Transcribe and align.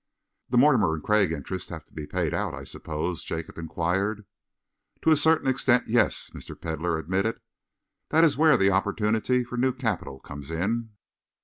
"The 0.49 0.57
Mortimer 0.57 0.95
and 0.95 1.03
Craig 1.03 1.31
interests 1.31 1.69
have 1.69 1.83
had 1.83 1.87
to 1.89 1.93
be 1.93 2.07
paid 2.07 2.33
out, 2.33 2.55
I 2.55 2.63
suppose?" 2.63 3.23
Jacob 3.23 3.59
enquired. 3.59 4.25
"To 5.03 5.11
a 5.11 5.15
certain 5.15 5.47
extent, 5.47 5.87
yes," 5.87 6.31
Mr. 6.33 6.59
Pedlar 6.59 6.97
admitted. 6.97 7.39
"That 8.09 8.23
is 8.23 8.35
where 8.35 8.57
the 8.57 8.71
opportunity 8.71 9.43
for 9.43 9.57
new 9.57 9.71
capital 9.73 10.19
comes 10.19 10.49
in." 10.49 10.89